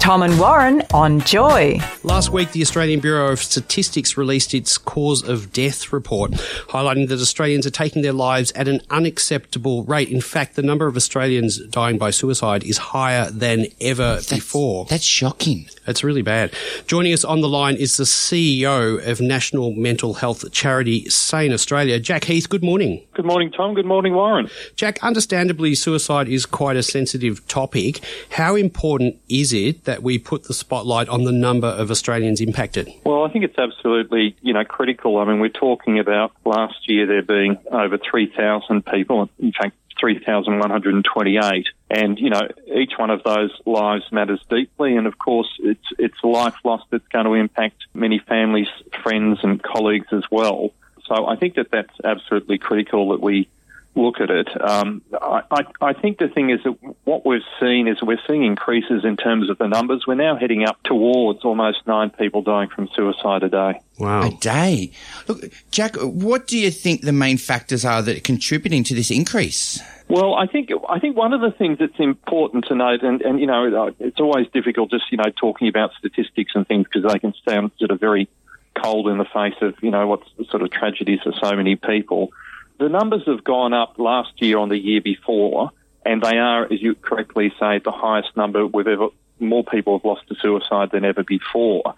[0.00, 1.78] Tom and Warren on Joy.
[2.02, 6.30] Last week, the Australian Bureau of Statistics released its cause of death report,
[6.70, 10.08] highlighting that Australians are taking their lives at an unacceptable rate.
[10.08, 14.86] In fact, the number of Australians dying by suicide is higher than ever That's, before.
[14.86, 15.68] That's shocking.
[15.86, 16.54] It's really bad.
[16.86, 22.00] Joining us on the line is the CEO of national mental health charity Sane Australia,
[22.00, 22.48] Jack Heath.
[22.48, 23.02] Good morning.
[23.12, 23.74] Good morning, Tom.
[23.74, 24.48] Good morning, Warren.
[24.76, 28.00] Jack, understandably, suicide is quite a sensitive topic.
[28.30, 32.88] How important is it that we put the spotlight on the number of Australians impacted?
[33.04, 35.18] Well, I think it's absolutely, you know, critical.
[35.18, 41.66] I mean, we're talking about last year there being over 3,000 people, in fact, 3,128.
[41.90, 44.96] And, you know, each one of those lives matters deeply.
[44.96, 48.68] And of course, it's, it's life lost that's going to impact many families,
[49.02, 50.70] friends and colleagues as well.
[51.06, 53.48] So I think that that's absolutely critical that we
[53.94, 54.48] look at it.
[54.60, 58.44] Um, I, I, I, think the thing is that what we've seen is we're seeing
[58.44, 60.04] increases in terms of the numbers.
[60.06, 63.80] We're now heading up towards almost nine people dying from suicide a day.
[63.98, 64.22] Wow.
[64.22, 64.92] A day.
[65.26, 69.10] Look, Jack, what do you think the main factors are that are contributing to this
[69.10, 69.80] increase?
[70.08, 73.38] Well, I think I think one of the things that's important to note, and, and
[73.38, 77.18] you know, it's always difficult just you know talking about statistics and things because they
[77.20, 78.28] can sound sort of very
[78.74, 82.32] cold in the face of you know what's sort of tragedies for so many people
[82.80, 85.70] the numbers have gone up last year on the year before,
[86.04, 89.08] and they are, as you correctly say, the highest number we've ever.
[89.38, 91.94] More people have lost to suicide than ever before.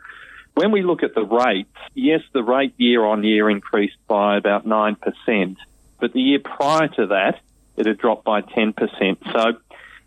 [0.55, 4.66] When we look at the rates, yes, the rate year on year increased by about
[4.66, 5.56] 9%,
[5.98, 7.41] but the year prior to that,
[7.77, 9.33] it had dropped by 10%.
[9.33, 9.56] So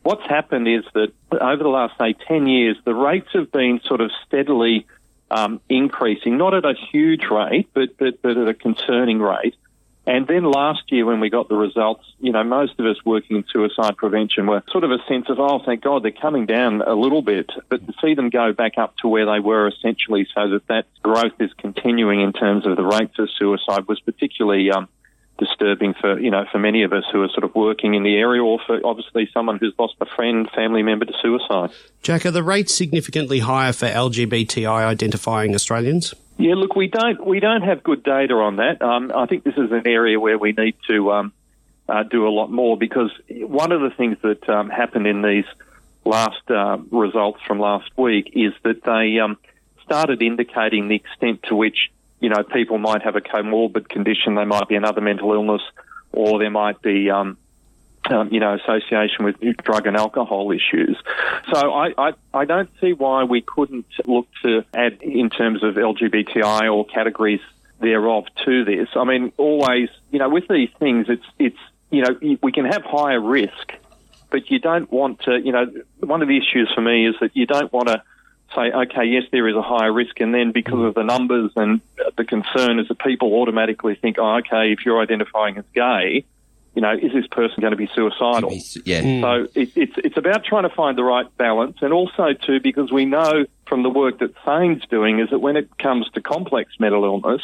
[0.03, 4.01] what's happened is that over the last, say, 10 years, the rates have been sort
[4.01, 4.85] of steadily
[5.31, 9.55] um, increasing, not at a huge rate, but, but, but at a concerning rate.
[10.07, 13.37] And then last year, when we got the results, you know, most of us working
[13.37, 16.81] in suicide prevention were sort of a sense of, oh, thank God they're coming down
[16.81, 17.49] a little bit.
[17.69, 20.85] But to see them go back up to where they were essentially so that that
[21.01, 24.87] growth is continuing in terms of the rates of suicide was particularly um,
[25.39, 28.15] disturbing for, you know, for many of us who are sort of working in the
[28.15, 31.71] area or for obviously someone who's lost a friend, family member to suicide.
[32.03, 36.13] Jack, are the rates significantly higher for LGBTI identifying Australians?
[36.37, 38.81] Yeah, look, we don't we don't have good data on that.
[38.81, 41.33] Um, I think this is an area where we need to um,
[41.87, 45.45] uh, do a lot more because one of the things that um, happened in these
[46.03, 49.37] last uh, results from last week is that they um,
[49.83, 54.45] started indicating the extent to which you know people might have a comorbid condition, they
[54.45, 55.61] might be another mental illness,
[56.11, 57.37] or there might be um,
[58.09, 60.97] um, you know, association with drug and alcohol issues.
[61.51, 65.75] So I, I, I don't see why we couldn't look to add in terms of
[65.75, 67.41] LGBTI or categories
[67.79, 68.89] thereof to this.
[68.95, 71.57] I mean, always, you know, with these things, it's, it's,
[71.91, 73.73] you know, we can have higher risk,
[74.29, 77.35] but you don't want to, you know, one of the issues for me is that
[77.35, 78.01] you don't want to
[78.55, 81.81] say, okay, yes, there is a higher risk, and then because of the numbers and
[82.17, 86.25] the concern is that people automatically think, oh, okay, if you're identifying as gay,
[86.75, 88.51] you know, is this person going to be suicidal?
[88.83, 89.01] Yeah.
[89.01, 89.21] Mm.
[89.21, 92.91] So it, it's it's about trying to find the right balance, and also too because
[92.91, 96.73] we know from the work that Sane's doing is that when it comes to complex
[96.79, 97.41] mental illness,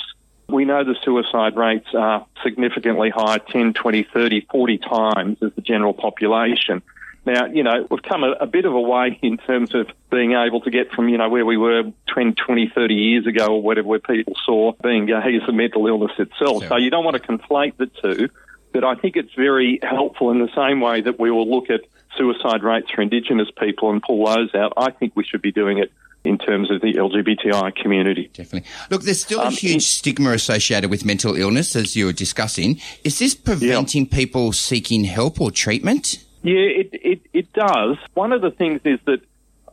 [0.49, 5.61] we know the suicide rates are significantly higher, 10, 20, 30, 40 times as the
[5.61, 6.81] general population.
[7.25, 10.33] Now, you know, we've come a, a, bit of a way in terms of being
[10.33, 13.61] able to get from, you know, where we were 20, 20 30 years ago or
[13.61, 16.63] whatever, where people saw being gay as a mental illness itself.
[16.63, 16.69] Yeah.
[16.69, 18.29] So you don't want to conflate the two.
[18.71, 21.81] But I think it's very helpful in the same way that we will look at
[22.17, 24.73] suicide rates for Indigenous people and pull those out.
[24.77, 25.91] I think we should be doing it
[26.23, 28.29] in terms of the LGBTI community.
[28.33, 28.69] Definitely.
[28.89, 32.79] Look, there's still um, a huge stigma associated with mental illness, as you were discussing.
[33.03, 34.15] Is this preventing yeah.
[34.15, 36.23] people seeking help or treatment?
[36.43, 37.97] Yeah, it, it, it does.
[38.13, 39.22] One of the things is that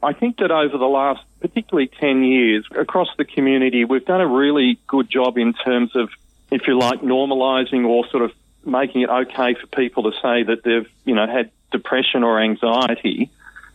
[0.03, 4.27] I think that over the last, particularly 10 years, across the community, we've done a
[4.27, 6.11] really good job in terms of,
[6.51, 8.33] if you like, normalising or sort of
[8.69, 13.31] making it okay for people to say that they've, you know, had depression or anxiety.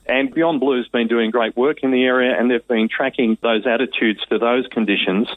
[0.06, 3.66] And Beyond Blue's been doing great work in the area and they've been tracking those
[3.66, 5.30] attitudes to those conditions.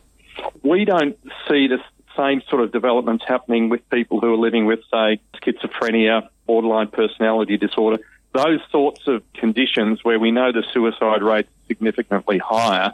[0.63, 1.19] We don't
[1.49, 1.79] see the
[2.17, 7.57] same sort of developments happening with people who are living with, say, schizophrenia, borderline personality
[7.57, 8.03] disorder,
[8.33, 12.93] those sorts of conditions where we know the suicide rate is significantly higher.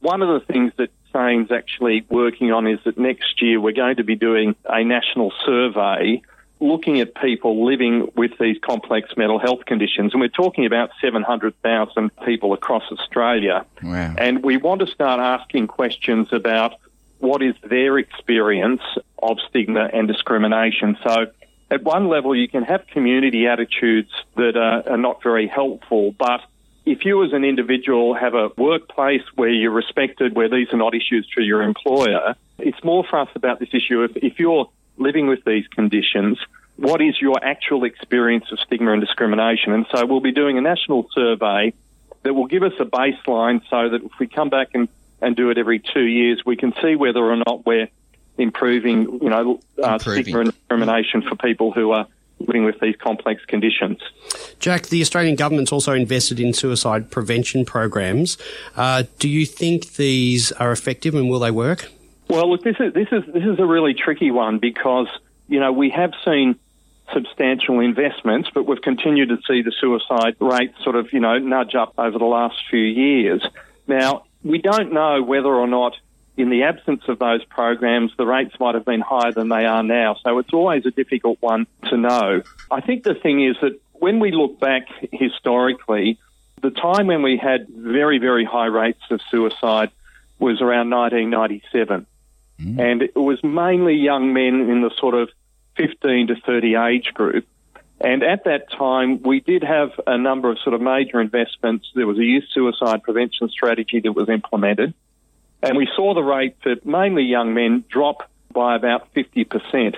[0.00, 3.96] One of the things that Sane's actually working on is that next year we're going
[3.96, 6.20] to be doing a national survey
[6.60, 12.10] looking at people living with these complex mental health conditions, and we're talking about 700,000
[12.24, 13.66] people across Australia.
[13.82, 14.14] Wow.
[14.16, 16.74] And we want to start asking questions about
[17.18, 18.82] what is their experience
[19.22, 20.96] of stigma and discrimination.
[21.02, 21.26] So,
[21.70, 26.42] at one level, you can have community attitudes that are, are not very helpful, but
[26.86, 30.94] if you as an individual have a workplace where you're respected, where these are not
[30.94, 34.02] issues for your employer, it's more for us about this issue.
[34.02, 36.38] If, if you're living with these conditions,
[36.76, 39.72] what is your actual experience of stigma and discrimination?
[39.72, 41.72] And so we'll be doing a national survey
[42.22, 44.88] that will give us a baseline so that if we come back and,
[45.22, 47.88] and do it every two years, we can see whether or not we're
[48.36, 50.24] improving, you know, uh, Improving.
[50.24, 52.06] stigma and discrimination for people who are
[52.40, 53.98] living with these complex conditions.
[54.58, 58.36] Jack, the Australian government's also invested in suicide prevention programs.
[58.76, 61.90] Uh, do you think these are effective and will they work?
[62.28, 65.08] Well, look, this is this is this is a really tricky one because
[65.48, 66.58] you know we have seen
[67.12, 71.74] substantial investments, but we've continued to see the suicide rate sort of you know nudge
[71.74, 73.46] up over the last few years.
[73.86, 75.96] Now we don't know whether or not,
[76.36, 79.82] in the absence of those programs, the rates might have been higher than they are
[79.82, 80.16] now.
[80.24, 82.42] So it's always a difficult one to know.
[82.70, 86.18] I think the thing is that when we look back historically,
[86.60, 89.90] the time when we had very very high rates of suicide
[90.38, 92.06] was around 1997
[92.58, 92.80] mm.
[92.80, 95.28] and it was mainly young men in the sort of
[95.76, 97.46] 15 to 30 age group.
[98.00, 101.90] And at that time, we did have a number of sort of major investments.
[101.94, 104.94] There was a youth suicide prevention strategy that was implemented,
[105.64, 109.96] and we saw the rate for mainly young men drop by about 50%.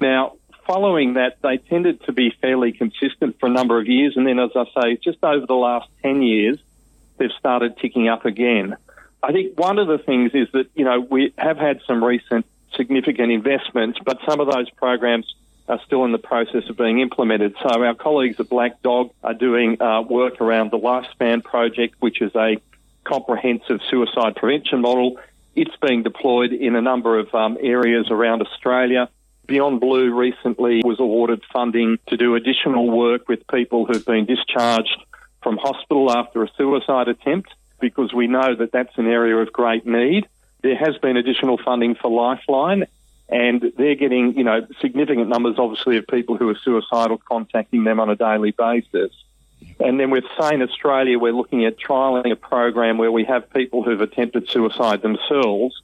[0.00, 0.34] Now,
[0.66, 4.38] following that, they tended to be fairly consistent for a number of years, and then,
[4.38, 6.58] as I say, just over the last 10 years,
[7.16, 8.76] they've started ticking up again.
[9.22, 12.46] I think one of the things is that, you know, we have had some recent
[12.76, 15.34] significant investments, but some of those programs
[15.68, 17.54] are still in the process of being implemented.
[17.62, 22.22] So our colleagues at Black Dog are doing uh, work around the Lifespan Project, which
[22.22, 22.56] is a
[23.08, 25.18] comprehensive suicide prevention model.
[25.56, 29.08] It's being deployed in a number of um, areas around Australia.
[29.46, 35.02] Beyond Blue recently was awarded funding to do additional work with people who've been discharged
[35.42, 39.86] from hospital after a suicide attempt because we know that that's an area of great
[39.86, 40.28] need.
[40.62, 42.84] There has been additional funding for Lifeline
[43.28, 48.00] and they're getting, you know, significant numbers obviously of people who are suicidal contacting them
[48.00, 49.12] on a daily basis.
[49.80, 53.82] And then with Sane Australia, we're looking at trialling a program where we have people
[53.82, 55.80] who've attempted suicide themselves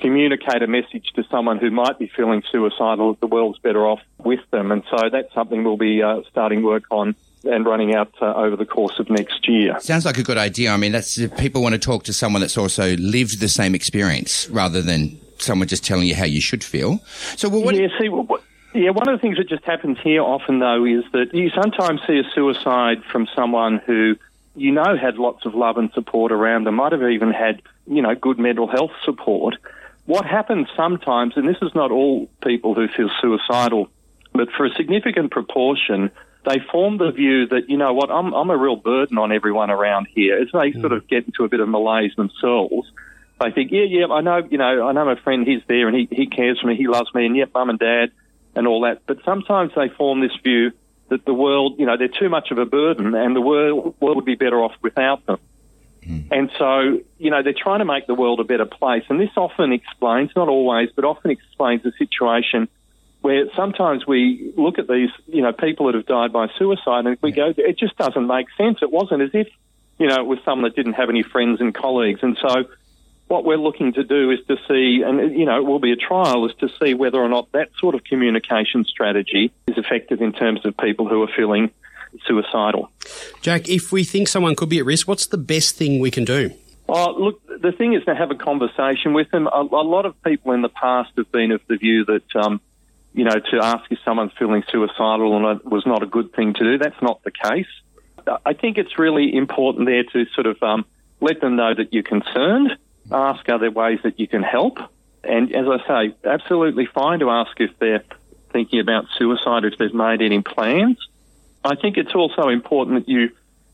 [0.00, 4.00] communicate a message to someone who might be feeling suicidal that the world's better off
[4.18, 4.72] with them.
[4.72, 7.14] And so that's something we'll be uh, starting work on
[7.44, 9.78] and running out uh, over the course of next year.
[9.80, 10.72] Sounds like a good idea.
[10.72, 13.74] I mean, that's if people want to talk to someone that's also lived the same
[13.74, 16.98] experience rather than someone just telling you how you should feel.
[17.36, 17.74] So, well, what?
[17.74, 21.04] yeah, see, what, yeah, one of the things that just happens here often, though, is
[21.12, 24.16] that you sometimes see a suicide from someone who
[24.54, 28.02] you know had lots of love and support around them, might have even had, you
[28.02, 29.56] know, good mental health support.
[30.06, 33.88] What happens sometimes, and this is not all people who feel suicidal,
[34.32, 36.10] but for a significant proportion,
[36.46, 39.70] they form the view that, you know what, I'm, I'm a real burden on everyone
[39.70, 40.38] around here.
[40.38, 42.90] As they sort of get into a bit of malaise themselves,
[43.40, 45.96] they think, yeah, yeah, I know, you know, I know my friend, he's there and
[45.96, 48.10] he, he cares for me, he loves me, and yep, mum and dad
[48.60, 49.00] and all that.
[49.06, 50.72] But sometimes they form this view
[51.08, 53.24] that the world, you know, they're too much of a burden mm.
[53.24, 55.38] and the world, world would be better off without them.
[56.06, 56.28] Mm.
[56.30, 59.04] And so, you know, they're trying to make the world a better place.
[59.08, 62.68] And this often explains, not always, but often explains a situation
[63.22, 67.16] where sometimes we look at these, you know, people that have died by suicide and
[67.22, 68.78] we go, it just doesn't make sense.
[68.82, 69.48] It wasn't as if,
[69.98, 72.20] you know, it was someone that didn't have any friends and colleagues.
[72.22, 72.66] And so
[73.30, 75.96] what we're looking to do is to see, and, you know, it will be a
[75.96, 80.32] trial, is to see whether or not that sort of communication strategy is effective in
[80.32, 81.70] terms of people who are feeling
[82.26, 82.90] suicidal.
[83.40, 86.24] Jack, if we think someone could be at risk, what's the best thing we can
[86.24, 86.50] do?
[86.88, 89.46] Oh, look, the thing is to have a conversation with them.
[89.46, 92.60] A, a lot of people in the past have been of the view that, um,
[93.14, 96.52] you know, to ask if someone's feeling suicidal or not was not a good thing
[96.54, 96.78] to do.
[96.78, 97.68] That's not the case.
[98.44, 100.84] I think it's really important there to sort of um,
[101.20, 102.76] let them know that you're concerned,
[103.10, 104.78] ask are there ways that you can help,
[105.24, 108.04] and as I say, absolutely fine to ask if they're
[108.52, 110.98] thinking about suicide, if they've made any plans.
[111.64, 113.30] I think it's also important that you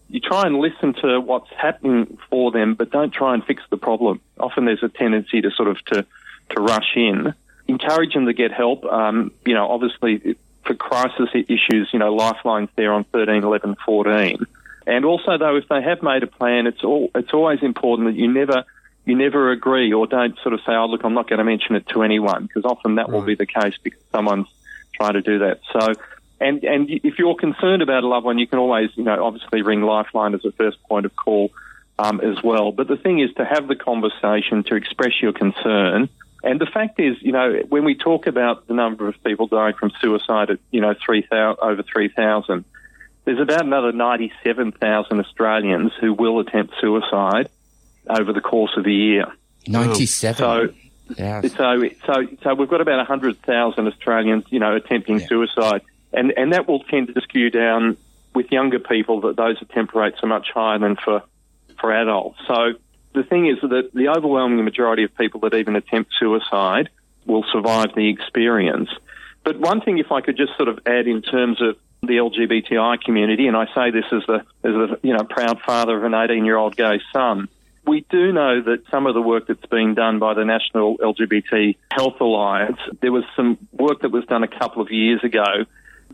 [0.08, 3.76] you try and listen to what's happening for them, but don't try and fix the
[3.76, 4.20] problem.
[4.38, 6.06] Often there's a tendency to sort of to
[6.50, 7.34] to rush in.
[7.68, 8.84] Encourage them to get help.
[8.84, 14.38] Um, you know, obviously for crisis issues, you know, Lifeline's there on 13, 11, 14.
[14.86, 18.20] And also, though, if they have made a plan, it's all it's always important that
[18.20, 18.64] you never
[19.06, 21.76] you never agree or don't sort of say, "Oh, look, I'm not going to mention
[21.76, 24.48] it to anyone," because often that will be the case because someone's
[24.94, 25.60] trying to do that.
[25.72, 25.92] So,
[26.40, 29.62] and and if you're concerned about a loved one, you can always, you know, obviously
[29.62, 31.52] ring Lifeline as a first point of call
[31.98, 32.72] um, as well.
[32.72, 36.08] But the thing is to have the conversation, to express your concern.
[36.42, 39.74] And the fact is, you know, when we talk about the number of people dying
[39.74, 42.64] from suicide at, you know, 3,000, over 3,000,
[43.24, 47.48] there's about another 97,000 Australians who will attempt suicide
[48.08, 49.26] over the course of a year.
[49.66, 50.38] 97.
[50.38, 50.68] So,
[51.16, 55.26] so, so, so we've got about 100,000 Australians, you know, attempting yeah.
[55.26, 55.82] suicide.
[56.12, 57.96] And, and that will tend to skew down
[58.34, 61.22] with younger people that those attempt rates are much higher than for,
[61.80, 62.38] for adults.
[62.46, 62.74] So
[63.14, 66.90] the thing is that the overwhelming majority of people that even attempt suicide
[67.24, 68.90] will survive the experience.
[69.42, 73.00] But one thing, if I could just sort of add in terms of the LGBTI
[73.00, 76.14] community, and I say this as the as the you know proud father of an
[76.14, 77.48] 18 year old gay son,
[77.86, 81.76] we do know that some of the work that's been done by the National LGBT
[81.90, 85.64] Health Alliance, there was some work that was done a couple of years ago.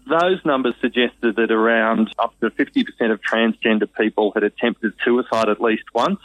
[0.08, 5.60] Those numbers suggested that around up to 50% of transgender people had attempted suicide at
[5.60, 6.20] least once,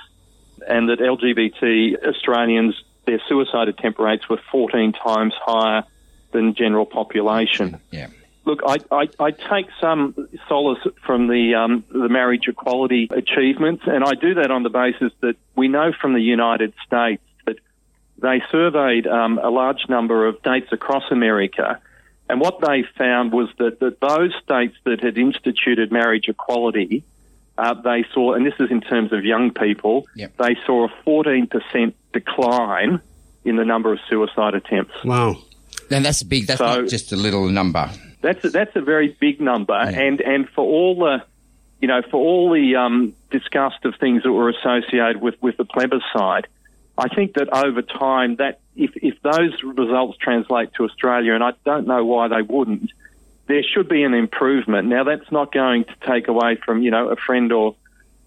[0.67, 2.75] and that LGBT Australians,
[3.05, 5.83] their suicide attempt rates were 14 times higher
[6.31, 7.79] than general population.
[7.91, 8.07] Yeah.
[8.47, 14.05] Look, I, I, I, take some solace from the um, the marriage equality achievements, and
[14.05, 17.57] I do that on the basis that we know from the United States that
[18.19, 21.81] they surveyed um, a large number of states across America,
[22.29, 27.03] and what they found was that, that those states that had instituted marriage equality,
[27.57, 30.31] uh, they saw, and this is in terms of young people, yep.
[30.37, 33.01] they saw a 14% decline
[33.43, 35.03] in the number of suicide attempts.
[35.03, 35.35] Wow.
[35.91, 36.47] And that's big.
[36.47, 37.89] That's so, not just a little number.
[38.27, 40.01] That's a, that's a very big number, yeah.
[40.01, 41.23] and and for all the,
[41.79, 45.63] you know, for all the um, disgust of things that were associated with with the
[45.63, 46.47] plebiscite,
[46.97, 51.53] I think that over time that if if those results translate to Australia, and I
[51.63, 52.91] don't know why they wouldn't,
[53.45, 54.89] there should be an improvement.
[54.89, 57.77] Now that's not going to take away from you know a friend or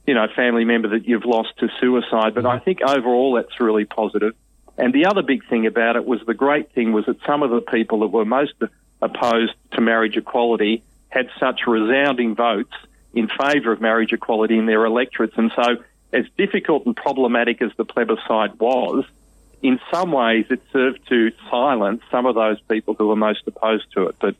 [0.06, 3.84] you know family member that you've lost to suicide, but I think overall that's really
[3.84, 4.32] positive.
[4.78, 7.50] And the other big thing about it was the great thing was that some of
[7.50, 8.54] the people that were most
[9.02, 12.72] opposed to marriage equality had such resounding votes
[13.14, 15.34] in favour of marriage equality in their electorates.
[15.36, 15.78] And so,
[16.12, 19.04] as difficult and problematic as the plebiscite was,
[19.62, 23.90] in some ways it served to silence some of those people who were most opposed
[23.92, 24.16] to it.
[24.20, 24.36] But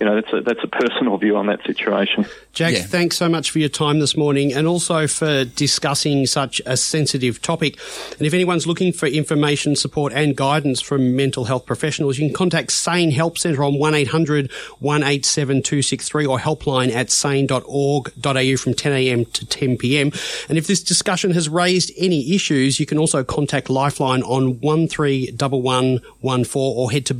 [0.00, 2.26] you know, that's a, that's a personal view on that situation.
[2.52, 2.82] Jack, yeah.
[2.82, 7.40] thanks so much for your time this morning and also for discussing such a sensitive
[7.40, 7.78] topic.
[8.18, 12.34] And if anyone's looking for information, support and guidance from mental health professionals, you can
[12.34, 19.46] contact Sane Help Centre on 1800 187 263 or helpline at sane.org.au from 10am to
[19.46, 20.48] 10pm.
[20.48, 26.50] And if this discussion has raised any issues, you can also contact Lifeline on 131114
[26.54, 27.14] or head to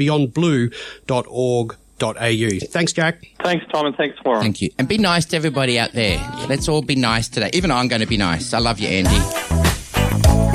[1.98, 3.26] beyondblue.org Thanks, Jack.
[3.40, 4.42] Thanks, Tom, and thanks, Warren.
[4.42, 4.70] Thank you.
[4.78, 6.18] And be nice to everybody out there.
[6.48, 7.50] Let's all be nice today.
[7.52, 8.52] Even I'm going to be nice.
[8.52, 9.20] I love you, Andy.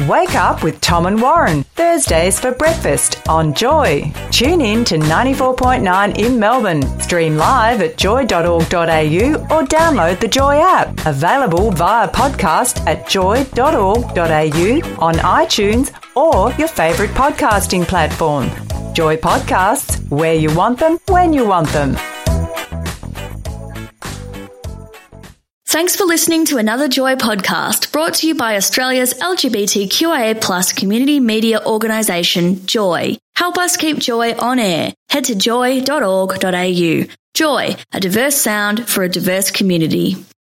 [0.08, 4.12] Wake up with Tom and Warren, Thursdays for breakfast on Joy.
[4.32, 6.82] Tune in to 94.9 in Melbourne.
[7.00, 11.06] Stream live at joy.org.au or download the Joy app.
[11.06, 18.50] Available via podcast at joy.org.au on iTunes or your favourite podcasting platform.
[19.00, 21.96] Joy Podcasts, where you want them, when you want them.
[25.68, 31.22] Thanks for listening to another Joy podcast brought to you by Australia's LGBTQIA plus community
[31.22, 33.16] media organisation, Joy.
[33.38, 34.94] Help us keep Joy on air.
[35.10, 37.04] Head to joy.org.au.
[37.34, 40.18] Joy, a diverse sound for a diverse community.